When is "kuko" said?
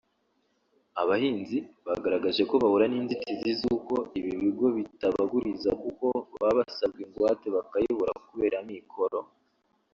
5.83-6.05